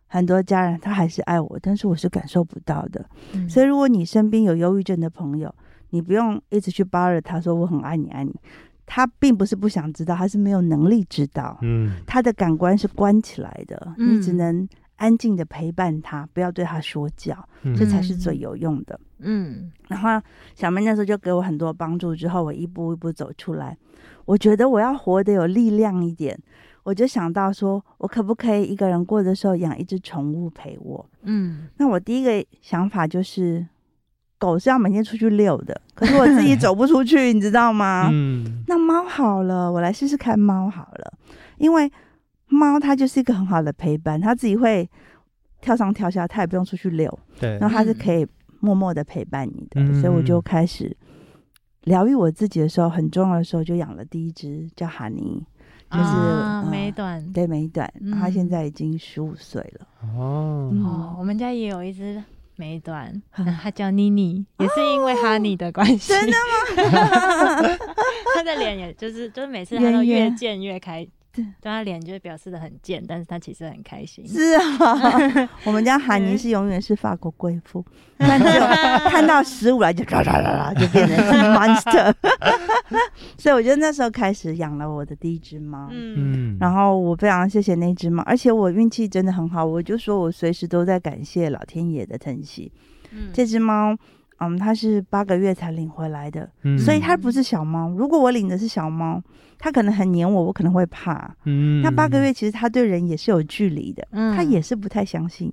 [0.07, 3.05] 很多家人，他还是爱我，但是我是感受不到的。
[3.33, 3.49] 嗯。
[3.49, 5.53] 所以如果你身边有忧郁症的朋友，
[5.89, 8.33] 你不用一直去巴着他说我很爱你，爱你。
[8.87, 11.57] 他并不是不想知道，他是没有能力知道。
[11.61, 14.67] 嗯他的感官是关起来的，嗯你只能
[14.97, 18.99] 安静的陪伴他，不要对他说教，嗯这才是最有用的。
[19.19, 20.21] 嗯然后
[20.53, 23.75] 小妹那时候就给我很多帮助，之后我一步一步走出来。
[24.25, 26.37] 我觉得我要活得有力量一点，
[26.83, 31.03] 我就想到说，我可不可以一个人过的时候养一只宠物陪我？
[31.23, 33.65] 嗯那我第一个想法就是，
[34.45, 38.09] 狗是要每天出去遛的，可是我自己走不出去，你知道吗？
[38.13, 38.63] 嗯。
[38.67, 41.13] 那猫好了，我来试试看猫好了，
[41.57, 41.91] 因为
[42.47, 44.87] 猫它就是一个很好的陪伴，它自己会
[45.61, 47.57] 跳上跳下，它也不用出去遛，对。
[47.57, 48.27] 然后它是嗯可以
[48.59, 49.99] 默默的陪伴你的，嗯。
[49.99, 50.95] 所以我就开始
[51.85, 55.43] 疗愈我自己的时候，很重要的时候就养了第一只叫哈尼，
[55.89, 58.11] 就是啊呃美短对美短，嗯。
[58.11, 60.69] 它现在已经十五岁了，哦。
[60.71, 60.83] 嗯。
[60.83, 62.23] 哦，我们家也有一只
[62.55, 66.13] 美短， 嗯它叫妮妮，也是因为哈尼的关系。
[66.13, 67.77] 真的吗？
[68.35, 74.27] 他的脸也就是就是每次他都越见越开，对对它脸就表示的很贱，但是他其实很开心。
[74.27, 77.83] 是啊， 我们家韩尼是永远是法国贵妇，
[78.17, 78.65] 但只有
[79.09, 82.13] 看到十五来就啦啦啦啦就变成是 monster，
[83.37, 85.87] 所以我就那时候开始养了我的第一只猫。
[85.91, 92.71] 嗯嗯，然后我非常谢谢那只猫，而且我运气真的很好，我就说我随时都在感谢老天爷的疼惜。
[93.11, 93.95] 嗯这只猫，
[94.39, 97.89] 嗯，它是八个月才领回来的，嗯所以它不是小猫。
[97.89, 99.21] 如果我领的是小猫，
[99.57, 101.33] 它可能很黏我，我可能会怕。
[101.45, 105.51] 嗯那八个月其实它对人也是有距离的，嗯它也是不太相信，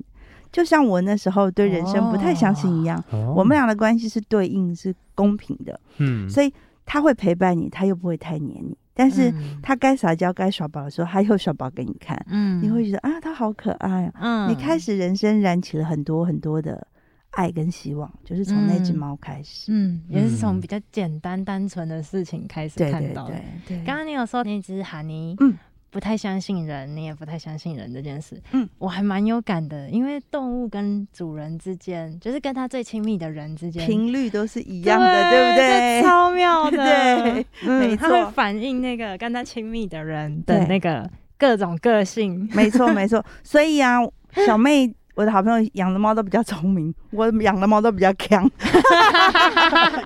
[0.50, 3.02] 就像我那时候对人生不太相信一样。
[3.10, 6.52] 哦我们俩的关系是对应，是公平的，嗯所以
[6.84, 8.76] 它会陪伴你，它又不会太黏你。
[8.94, 14.12] 但是嗯它该撒娇、该耍宝的时候，它又耍宝给你看，嗯你会觉得啊，它好可爱啊！
[14.20, 16.86] 嗯你开始人生燃起了很多很多的
[17.32, 19.72] 爱跟希望，就是从那只嗯猫开始。
[19.72, 23.36] 嗯，也是从嗯比较简单单纯的事情开始看到对。
[23.66, 25.56] 对对，刚刚你有说那只哈尼，嗯，
[25.90, 36.02] 不太相信人，你也不太相信人这件事，嗯，我还蛮有感的，因为动物跟主人之间，就是跟他最亲密的人之间，频率都是一样的，对不这对？
[36.02, 43.24] 超妙的，对 嗯没它会反映那个跟他亲密的人的那个各种个性，没错没错。
[43.42, 44.00] 所以啊，
[44.46, 44.94] 小妹。
[45.14, 48.48] 我的好朋友养的猫都比较聪明， 我养的猫都比较强，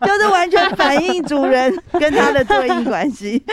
[0.02, 3.42] 就是完全反映主人跟它的对应关系。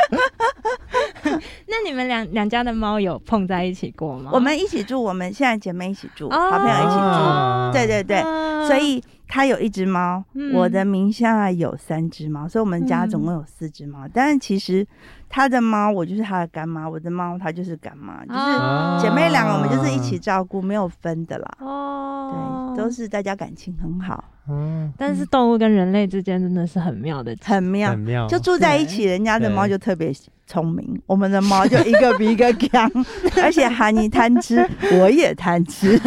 [1.67, 4.31] 那你们两两家的猫有碰在一起过吗？
[4.33, 6.99] 我们一起住，我们现在姐妹一起住，哦好朋友一起住。
[6.99, 10.53] 哦对对对，啊所以他有一只猫，嗯。
[10.53, 14.07] 我的名下有三只猫，所以我们家总共有四只猫。
[14.13, 14.85] 但是其实
[15.27, 21.51] 他的猫，我就是他的干妈，我的猫他就是干妈，就是哦姐妹两个，我们就是一起照顾，没有分的啦。
[21.61, 27.89] 哦，对，都是大家感情很好，嗯，但是动物跟人类之间真的是很妙的，很妙。
[27.89, 27.97] 很。
[27.97, 30.13] 妙，就住在一起，人家的猫就特别
[30.45, 32.87] 聪明，我们的猫就一个比一个强，
[33.41, 34.63] 而且哈尼贪吃，
[34.99, 35.93] 我也贪吃，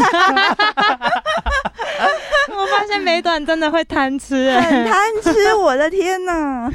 [2.48, 6.70] 我发现美短真的会贪吃很哎，贪吃，我的天哪，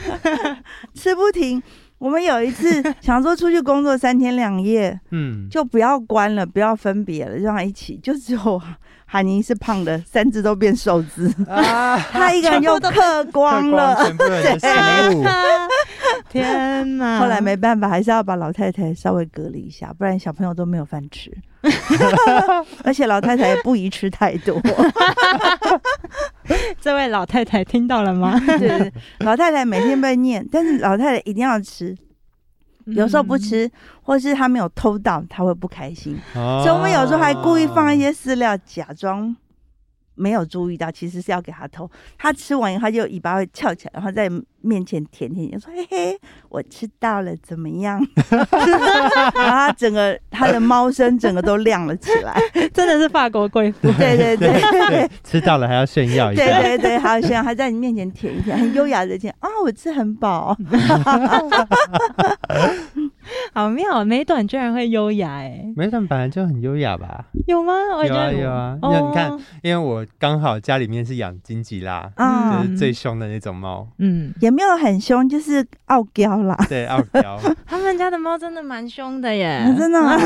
[0.95, 1.61] 吃不停。
[1.99, 8.59] 我们有一次 想说出去工作三天两夜，嗯，就不要关了，不要分别了，让它一起，就只有
[9.05, 13.95] 海宁是胖的，三只都变瘦子，啊， 他一个人又嗑光了。
[16.27, 17.19] 天哪！
[17.19, 21.31] 后来没办法，还是要把老太太稍微隔离一下，不然小朋友都没有饭吃。
[22.83, 24.59] 而且老太太也不宜吃太多，
[26.81, 28.39] 这位老太太听到了吗？
[28.57, 31.95] 对，老太太每天被念，但是老太太一定要吃，
[32.85, 33.69] 有时候不吃，
[34.01, 36.17] 或是她没有偷到，她会不开心。
[36.33, 39.35] 所所以我们有时候还故意放一些饲料，假装
[40.21, 41.89] 没有注意到，其实是要给他偷。
[42.15, 44.29] 他吃完以后，他就尾巴会翘起来，然后在
[44.61, 52.39] 面前舔舔，就说：“嘿嘿，我吃到了，怎么样？” 然后他整个他的猫身整个都亮了起来。
[52.71, 53.91] 真的是法国贵妇。
[53.93, 60.55] 对对对对，吃到了还要炫耀一对下，对对，还有像还在你面前舔一舔，很优雅的舔啊，我吃很饱。
[63.53, 67.25] 好妙，美短居然会优雅哎，美短本来就很优雅吧？
[67.47, 67.73] 有吗？
[67.97, 68.41] 我有啊觉得。
[68.41, 69.07] 有啊，哦。
[69.09, 76.55] 你看，因为我刚好家里面是养金吉拉，就嗯，是最凶的那种猫，嗯，也没有很凶，就是傲娇啦。
[76.69, 80.17] 对，傲娇， 他们家的猫真的蛮凶的耶，啊真的吗？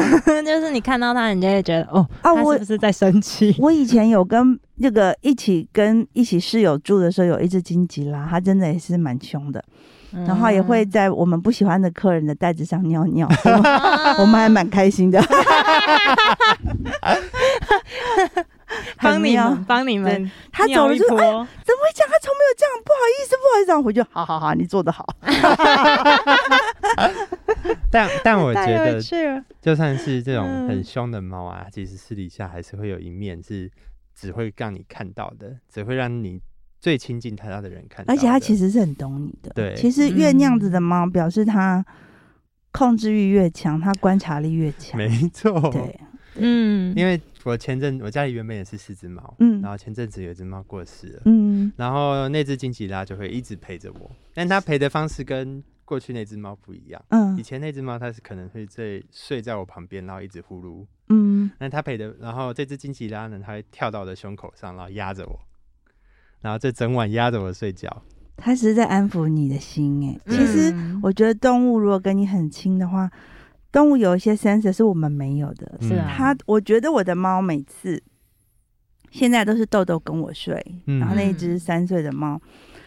[0.46, 3.56] 就是你看到它，你就会觉得哦，它啊我是不是在生气？
[3.60, 9.64] 我以前有跟那个一起跟一起室友住的时候，有一只金吉拉，它真的也是蛮凶的，
[10.26, 13.72] 然后也会嗯在我们不喜欢的客人的袋子上尿尿， 我们
[14.20, 15.22] 我们还蛮开心的。
[18.98, 21.26] 帮你们，帮你们，他走了就哎，怎么会
[21.94, 22.10] 这样？
[22.10, 23.68] 他从没有这样，不好意思，不好意思。
[23.68, 25.06] 然后回去，好好好，你做的好。
[27.92, 29.00] 但但我觉得。
[29.62, 33.72] 就算是这种嗯很凶的猫啊，其实私底下还是会有一面是
[34.14, 36.40] 只会让你看到的，只会让你
[36.86, 38.16] 最亲近他的人看到的。
[38.16, 39.50] 而且他其实是很懂你的。
[39.56, 41.84] 对其实越那样子的嗯猫，表示它
[42.72, 44.96] 控制欲越强，它观察力越强。
[44.96, 46.00] 没错，对，
[46.38, 57.04] 嗯，因为我前阵我家里原本也是四只猫，嗯然后前阵子有一只猫过世了，嗯然后那只金吉拉就会一直陪着我，但它陪的方式跟过去那只猫不一样。
[57.10, 60.86] 嗯以嗯前那只猫它是可能会在睡在我旁边，然后一直呼噜。
[61.10, 65.40] 嗯，那它陪的，然后这只金吉拉呢，它会跳到我的胸口上，然后压着我，
[66.46, 67.90] 然后这整晚压着我睡觉。
[68.38, 70.08] 它是在安抚你的心。
[70.08, 73.10] 哎，对其实嗯我觉得动物如果跟你很亲的话，
[73.72, 75.72] 动物有一些 sense 是我们没有的。
[75.82, 78.00] 是啊，它，我觉得我的猫每次
[79.10, 82.40] 现在都是豆豆跟我睡，嗯然后那一只三岁的猫，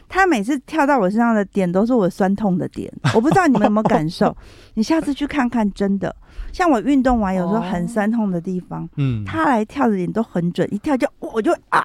[0.08, 4.36] 它每次跳到我身上的点都是我酸痛的点， 我不知道你们有没有感受？
[4.74, 6.14] 你下次去看看，真的，
[6.52, 11.82] 像我运动完有时候很哦酸痛的地方，嗯，它来跳的点都很准，一跳就我就啊，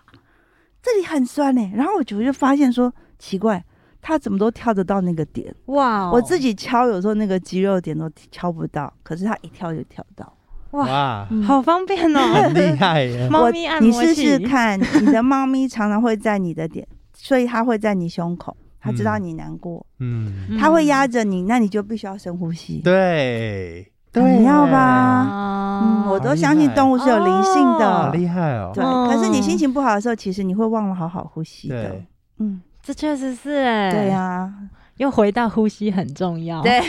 [0.84, 3.64] 这里很酸呢、然后我就就发现说奇怪。
[4.06, 5.56] 它怎么都跳得到那个点？
[5.68, 10.38] 哇哦，我自己敲有时候那个肌肉点都敲不到，可是它一跳就跳到。
[10.72, 13.30] 哇，嗯好方便哦，很厉害耶！
[13.30, 22.82] 猫咪按摩你试试看，你的猫咪常常会在你的点，所以它会在你胸口，它知道嗯你难过，嗯，它会嗯压着你，那你就必须要深呼吸。
[22.84, 28.12] 对，很对妙耶吧哦嗯，我都相信动物是有灵性好的。
[28.12, 28.72] 厉害哦！
[28.74, 31.96] 对，哦可是你心情不好的时候，其实你会忘了好好呼吸的。
[32.38, 34.54] 嗯，这确实是哎，对呀，
[34.98, 36.80] 又回到呼吸很重要，对，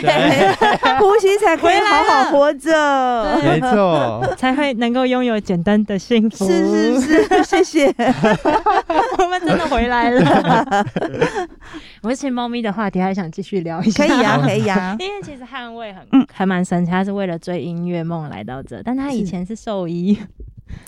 [0.99, 3.39] 呼吸才可以好好活着。
[3.41, 6.47] 没错， 才会能够拥有简单的幸福。
[6.47, 7.87] 是是是， 谢谢。
[9.17, 10.85] 我们真的回来了。
[12.03, 14.95] 我其实猫咪的话题还想继续聊一下，可以呀，可以呀。
[14.99, 20.15] 因为其实捍卫很，嗯还蛮神奇，他是为了追音乐梦来到这，但他以前是兽医，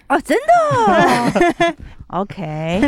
[0.08, 1.76] 哦，真的
[2.08, 2.82] ？OK，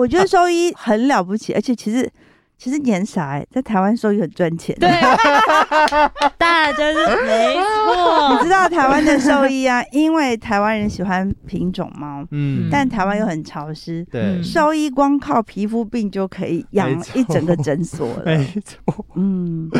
[0.00, 2.10] 我觉得兽医很了不起，而且其实
[2.58, 4.74] 其实你很傻哎，在台湾兽医很赚钱。
[4.80, 4.88] 对，
[6.38, 8.38] 大家就是没错。
[8.38, 14.22] 你，知道台湾的兽医啊，因为台湾人喜欢品种猫，嗯，但台湾又很潮湿，对。
[14.22, 18.22] 嗯，兽医光靠皮肤病就可以养一整个诊所了。
[18.24, 19.70] 没错，嗯，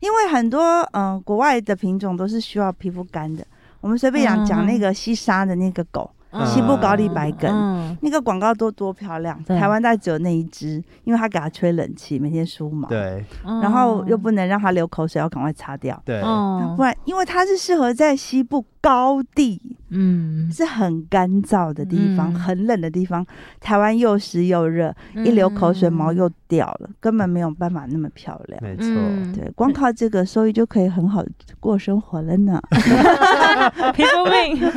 [0.00, 3.44] 因为很多嗯、呃国外的品种都是需要皮肤干的。
[3.80, 7.50] 我们随便讲讲那个西沙的那个狗，嗯西部高丽白梗。
[7.50, 7.96] 嗯。
[8.00, 9.42] 那个广告多多漂亮。
[9.44, 13.24] 台湾大概只有那一只，因为它给它吹冷气，每天梳毛，，对。
[13.44, 16.00] 然后又不能让它流口水，要赶快擦掉。
[16.04, 19.60] 对，哦不，然，因为它是适合在西部高地，
[19.94, 22.34] 嗯，是很干燥的地方，嗯。
[22.34, 23.24] 很冷的地方。
[23.60, 28.62] 台湾又湿又热，一流口水毛又掉了，根本没有办法那么漂亮。
[28.62, 29.32] 没错，嗯。
[29.32, 31.24] 对，光靠这个收益就可以很好
[31.60, 32.60] 过生活了呢，
[33.94, 34.70] 皮肤病，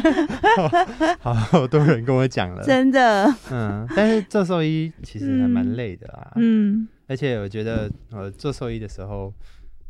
[1.19, 3.25] 好多人跟我讲了，真的。
[3.51, 6.87] 嗯，但是做兽医其实还蛮嗯累的啊，嗯。
[7.07, 9.33] 而且我觉得呃做兽医的时候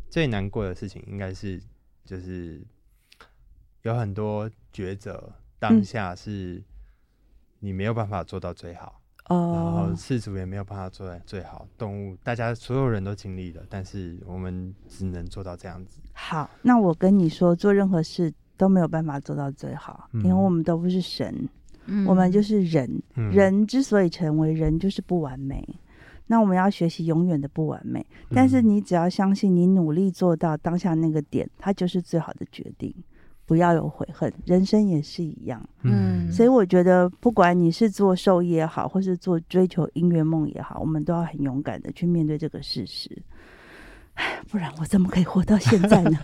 [0.09, 1.59] 最难过的事情应该是
[2.05, 2.61] 就是
[3.81, 6.63] 有很多抉择，当嗯下是
[7.59, 15.99] 你没有办法做到最好，然后哦，饲主也没有办法做到最好，动物大家所有人都经历了，但是我们只能做到这样子。
[16.13, 21.49] 好，那我跟你说，做任何事都没有办法做到最好，因为嗯我们都不是神，
[21.87, 23.01] 嗯我们就是人。
[23.15, 25.67] 嗯，人之所以成为人，就是不完美。
[26.29, 32.93] 那我们要学习永远的不完美，但是嗯你只要相信你努力做到当下那个点，它就是最好的决定。
[33.47, 35.67] 不要有悔恨，人生也是一样。
[35.83, 43.09] 嗯所以我觉得，不管你是做兽医也好，或是做追求音乐梦也好，我们都要很勇敢的去面对这个事实。
[44.15, 46.19] 唉 不然我怎么可以活到现在呢？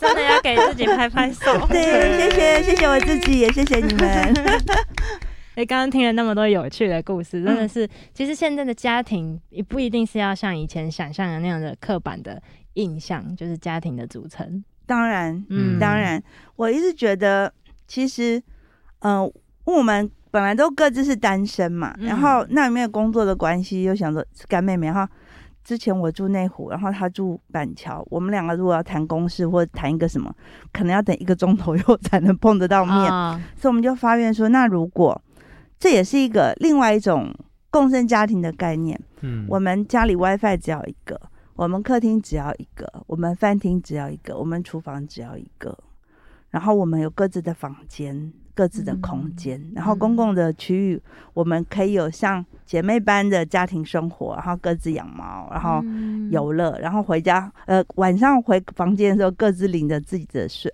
[0.00, 1.44] 真的要给自己拍拍手。
[1.68, 4.34] 对，谢谢谢谢我自己，也谢谢你们。
[5.54, 14.64] 哎，刚刚听了那么多有趣的故事，真的嗯是，其实现在的家庭也不一定是要像以前想象的那样的刻板的印象，就是家庭的组成。
[14.92, 16.22] 当然，嗯当然，
[16.56, 17.50] 我一直觉得，
[17.86, 18.42] 其实，
[18.98, 19.32] 嗯、
[19.64, 25.08] 我们本来都各自是单身嘛，嗯然后那里面工作的关系，又想着干妹妹哈。
[25.64, 30.30] 之前我住内湖，然后他住板桥，我们两个如果要谈公事或者谈一个什么，
[30.72, 32.94] 可能要等一个钟头以后才能碰得到面。
[32.94, 35.18] 啊所以我们就发愿说，那如果
[35.78, 37.32] 这也是一个另外一种
[37.70, 41.18] 共生家庭的概念，嗯，我们家里 WiFi 只要一个，
[41.62, 45.78] 我们客厅只要一个，我们饭厅只要一个，我们厨房只要一个，
[46.50, 51.00] 然后我们有各自的房间、各自的空间，然后公共的区域，
[51.32, 60.68] 我们可以有像姐妹般的家庭生活，然后各自养猫，然后嗯游乐，然后回家，呃，晚上回房间的时候，各自领着自己的睡。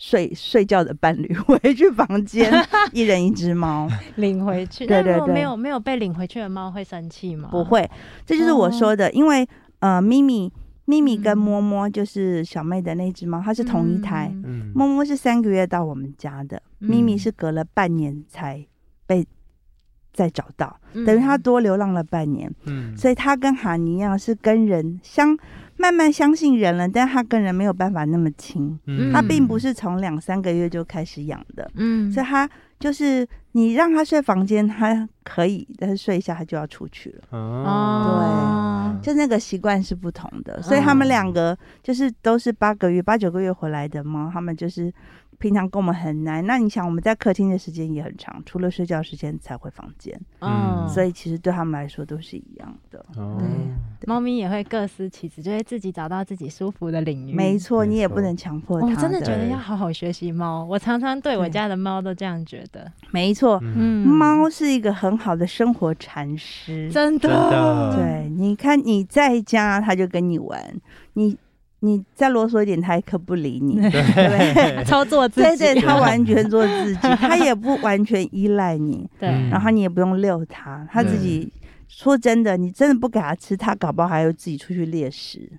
[0.00, 2.48] 睡睡觉的伴侣回去房间，
[2.94, 4.86] 一人一只猫，领回去。
[4.86, 7.48] 对对对没有没有被领回去的猫会生气吗？
[7.50, 7.90] 不会，
[8.24, 9.44] 这就是我说的，因为
[9.80, 10.52] 呃，咪咪
[10.86, 11.38] 咪咪跟嗯。
[11.38, 14.42] 摸摸就是小妹的那只猫，它是同一胎，嗯。
[14.44, 18.66] 嗯，摸摸是三个月到我们家的，咪咪嗯是隔了半年才
[19.06, 19.26] 被
[20.12, 21.04] 再找到，嗯。
[21.04, 25.36] 等于它多流浪了半年，嗯，所以它跟哈尼一样是跟人相
[25.78, 29.12] 慢慢相信人了，但他跟人没有办法那么亲，嗯。
[29.12, 32.48] 它并不是从两三个月就开始养的，嗯，所以他
[32.78, 37.38] 就是你让他睡房间，他可以，但是睡一下他就要出去了。
[37.38, 44.92] 哦，对，就那个习惯是不同的，所以他们两个就是都是八个月、八九个月回来的猫，他们就是
[45.38, 46.44] 平常跟我们很难。
[46.46, 53.04] 那你想，我们在客厅的时间也很长，除了睡觉时间才回房间，嗯，所以其实对他们来说都是一样的。
[53.16, 53.40] 哦，
[54.06, 57.34] 猫咪也会各司其职，就会自己找到自己舒服的领域。
[57.34, 60.64] 没错，你也不能强迫它我真的觉得要好好学习猫。
[60.64, 62.90] 我常常对我家的猫都这样觉得。
[63.10, 66.90] 没错，嗯，嗯，猫是一个很好的生活禅师。
[66.90, 70.58] 真的，真的对，你看你在家，它就跟你玩；
[71.14, 71.36] 你
[71.80, 73.76] 你再啰嗦一点，他也可不理你。
[73.90, 74.84] 对不对？
[74.86, 75.58] 操作自己。
[75.58, 79.08] 对，对，他完全做自己， 他也不完全依赖你。
[79.18, 81.52] 对嗯然后你也不用遛他，他自己
[81.86, 85.50] 说真的，你真的不给他吃，他搞不好还要自己出去猎食。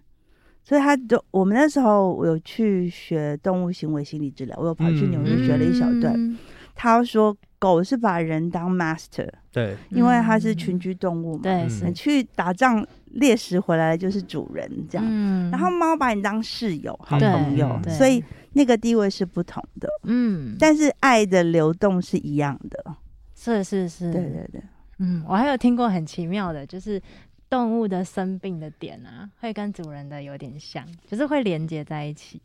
[0.64, 6.14] 所以他就我们那时候我有去学动物行为心理治疗，我有跑去纽约学了一小段。
[6.16, 6.38] 嗯
[6.76, 11.88] 他说狗是把人当 master，对，因为它是群居动物嘛，对，嗯。
[11.88, 15.06] 你去打仗猎食回来就是主人这样。
[15.08, 15.52] 嗯。
[15.52, 17.94] 然后猫把你当室友、好朋友，对。
[17.94, 22.96] 所以那个地位是不同的，嗯，但是爱的流动是一样的。
[23.36, 24.62] 是是是，对对对。
[25.00, 27.02] 嗯，我还有听过很奇妙的，就是
[27.50, 32.42] 动物的生病的点啊，会跟主人的有点像，就是会连接在一起。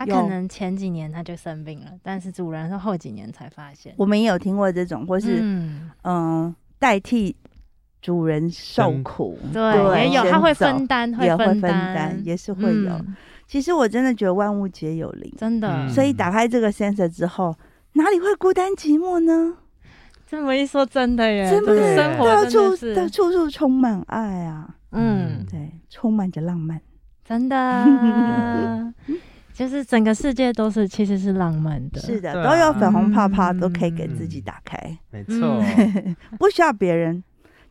[0.00, 3.92] 它可能前几年他就生病了，但是主人是后几年才发现。
[3.98, 7.36] 我们也有听过这种，或是嗯，嗯、代替
[8.00, 12.92] 主人受苦，对，也有，他会分担，也会分分担担，，也是会有。
[12.92, 13.14] 嗯
[13.46, 15.68] 其实我真的觉得万物皆有灵，真的。
[15.68, 17.54] 嗯所以打开这个 sensor 之后，
[17.94, 19.54] 哪里会孤单寂寞呢？
[20.26, 26.80] 这么一说，真的耶，真的生活到处到，处处充满爱啊，嗯，对，充满着浪漫。
[27.24, 27.84] 真的，
[29.60, 34.78] 就是整个世界都是其实是浪漫的，是的，都有粉红泡泡，嗯都可以给自己打开，
[35.10, 35.62] 没错，
[36.40, 37.22] 不需要别人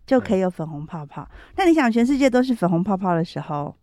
[0.05, 1.27] 就可以有粉红泡泡。
[1.55, 3.75] 那你想，全世界都是粉红泡泡的时候，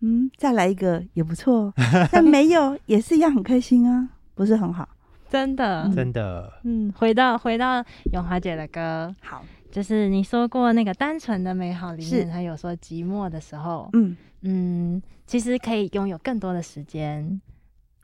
[0.00, 1.72] 嗯，再来一个也不错。
[2.12, 4.86] 但没有 也是一样很开心啊，不是很好？
[5.30, 5.90] 真的。
[5.96, 7.82] 真的，嗯，回到回到
[8.12, 17.38] 永华姐的歌，好，就是你说过那个单纯的美好里是面，还有说寂寞的时候，嗯，嗯，其实可以拥有更多的时间，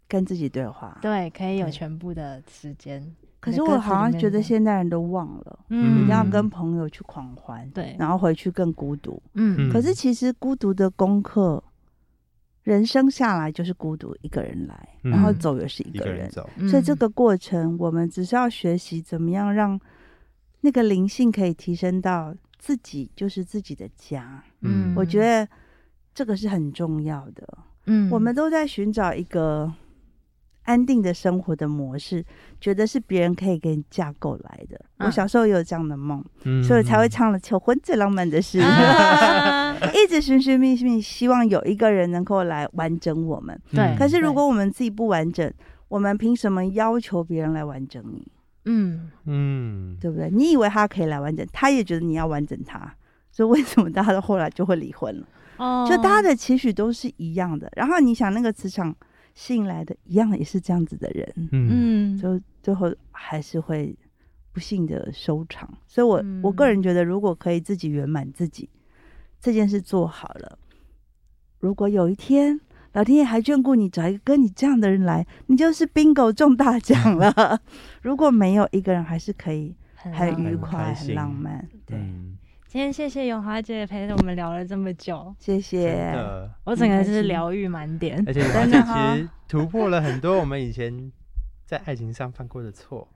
[0.06, 0.98] 跟自己对话。
[1.00, 3.02] 对，可以有全部的时间。
[3.40, 5.96] 可是我好像觉得现代人都忘了，嗯。
[5.96, 9.20] 一定要跟朋友去狂欢，对，然后回去更孤独。
[9.32, 9.56] 嗯。
[9.58, 11.64] 嗯可是其实孤独的功课，
[12.62, 15.10] 人生下来就是孤独一个人来，嗯。
[15.10, 16.30] 然后走也是一个人。
[16.68, 19.80] 所以这个过程，我们只是要学习怎么样让
[20.60, 24.44] 那个灵性可以提升到自己就是自己的家。
[24.60, 24.94] 嗯。
[24.94, 25.48] 我觉得
[26.14, 27.46] 这个是很重要的。
[27.86, 29.70] 嗯我们都在寻找一个
[30.62, 32.24] 安定的生活的模式，
[32.60, 34.80] 觉得是别人可以给你架构来的。
[34.98, 38.60] 嗯我小时候也有这样的梦，嗯所以才会唱了求婚最浪漫的事。
[38.60, 43.60] 啊 一直寻寻觅觅，希望有一个人能够来完整我们。
[43.70, 45.52] 对可是如果我们自己不完整，
[45.88, 48.26] 我们凭什么要求别人来完整你？
[48.64, 50.30] 嗯嗯，对不对？
[50.30, 52.94] 你以为他可以来完整，他也觉得你要完整他，
[53.30, 55.26] 所以为什么大家到后来就会离婚了？
[55.56, 58.94] 哦，就大家的期许都是一样的，然后你想那个磁场
[59.34, 61.48] 吸引来的，一样也是这样子的人，嗯。
[61.52, 62.18] 嗯。
[62.18, 63.96] 就最后还是会
[64.52, 65.68] 不幸的收场。
[65.86, 66.40] 所以我，嗯。
[66.42, 68.68] 我个人觉得，如果可以自己圆满自己
[69.40, 70.58] 这件事做好了，
[71.60, 72.60] 如果有一天
[72.92, 77.60] 老天爷还眷顾你，找一个跟你这样的人来，你就是 bingo 中大奖了。
[78.02, 81.68] 如果没有一个人，还是可以很愉快、很浪漫。
[81.84, 82.38] 对，嗯，
[82.74, 85.94] 今天谢谢永华姐陪着我们聊了这么久，谢真谢。
[85.94, 88.20] 的，我整个是疗愈满点。
[88.26, 91.12] 而且华真姐的其实突破了很多我们以前
[91.64, 93.06] 在爱情上犯过的错，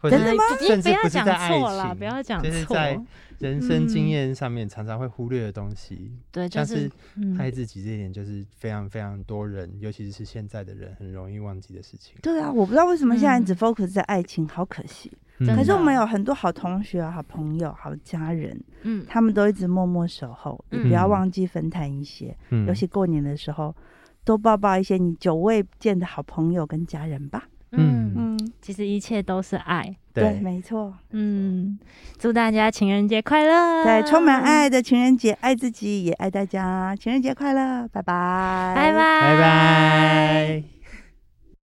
[0.00, 2.50] 或者真的吗你甚至不要讲不是在爱错啦，情不要讲错。
[2.50, 3.00] 就是在
[3.38, 6.90] 人生经嗯验上面常常会忽略的东西，对，但是
[7.38, 12.16] 爱自己这一点，就是非常非常多人，尤其是现在的人很容易忘记的事情。
[12.20, 15.12] 对啊，我不知道为什么现在嗯只 focus 在爱情，好可惜。
[15.46, 22.36] 可是我们有很多好同学、好朋友、好家人，嗯，他们都一直默默守候，也不要忘记分摊一些。
[22.50, 22.66] 嗯。
[22.66, 23.74] 尤其过年的时候，
[24.24, 27.44] 多抱抱一些你久未见的好朋友跟家人吧。
[27.72, 29.94] 嗯，嗯，其实一切都是爱。
[30.14, 31.78] 对，对，没错，嗯，
[32.18, 33.84] 祝大家情人节快乐！
[33.84, 40.77] 对，充满爱的情人节，爱自己也爱大家，情人节快乐，拜拜，拜拜，拜拜。